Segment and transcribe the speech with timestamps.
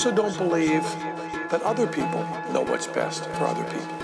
[0.00, 0.82] also don't believe
[1.50, 3.99] that other people know what's best for other people.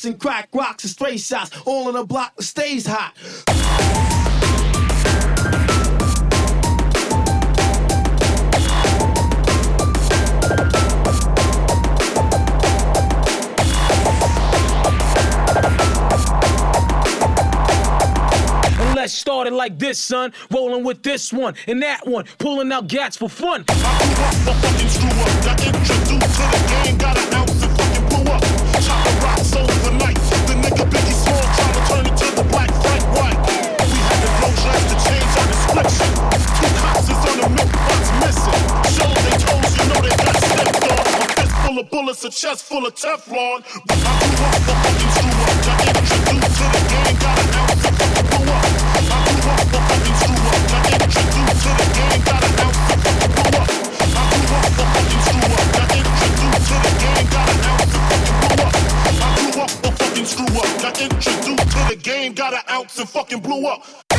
[0.00, 1.50] Corrupt and crack rocks and stray shots.
[1.64, 3.14] All in a block that stays hot.
[18.94, 20.30] let's start it like this, son.
[20.50, 23.64] Rolling with this one and that one, pulling out gats for fun.
[23.68, 23.74] I
[24.14, 25.44] grew up the fucking screw up.
[25.44, 27.59] Got introduced to the game, got an ounce
[42.10, 43.62] bullets, a chest full of Teflon.
[43.62, 45.58] I grew up fucking screw up.
[45.60, 48.64] To the game, got an ounce fucking blew up.
[49.00, 50.62] I grew up the fucking screw up.
[51.60, 53.70] To the game, got an ounce fucking blew up.
[53.70, 54.36] I
[59.52, 60.74] grew up fucking screw up.
[61.70, 64.09] To the game, got an ounce and fucking blew up.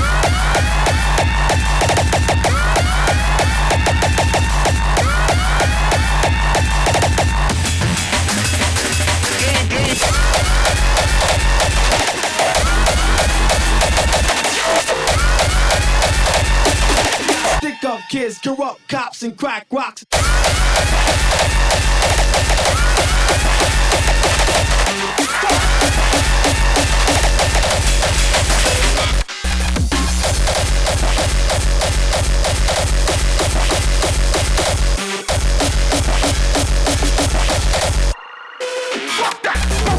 [18.11, 20.03] Kids, corrupt cops, and crack rocks.
[39.41, 39.90] Gas,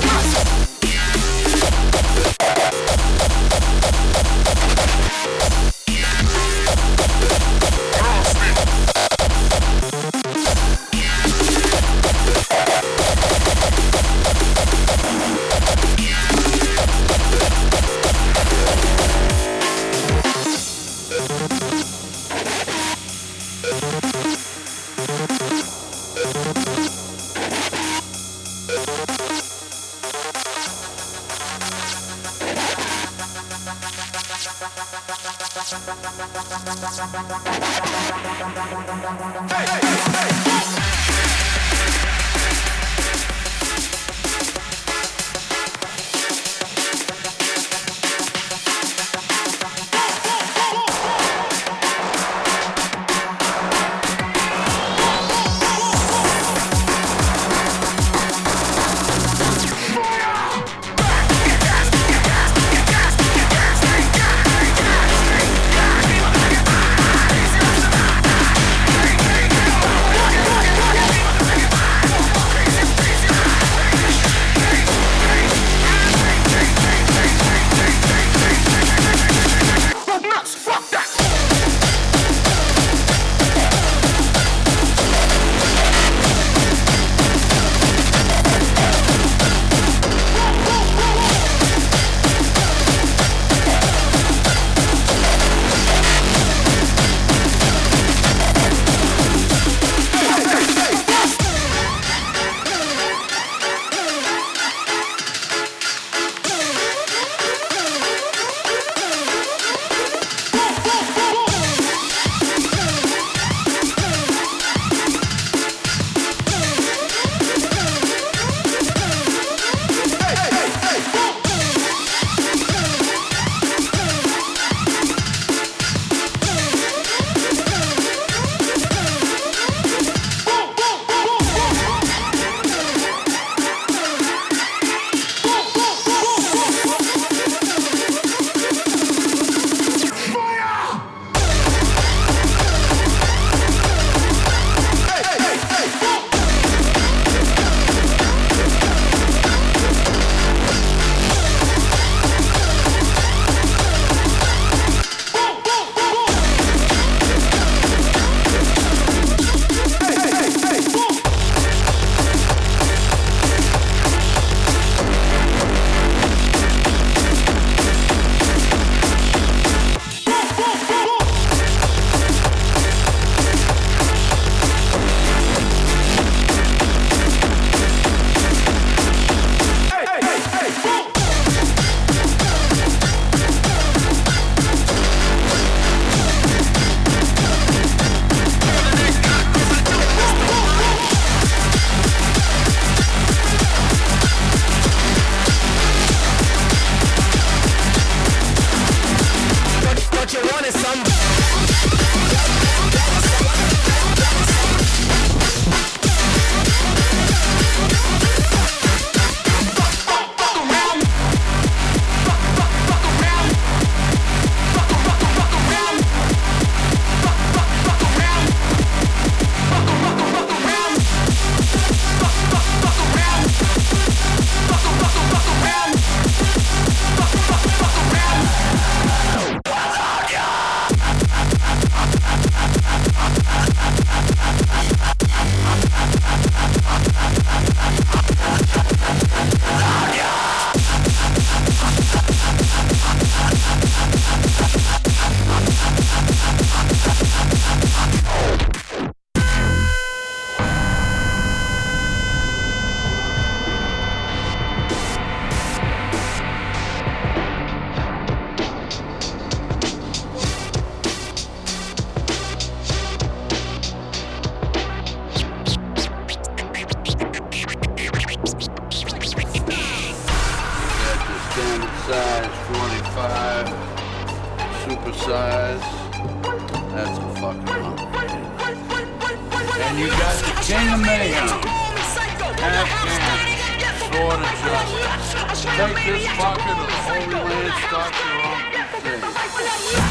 [287.92, 290.01] start your own crusade.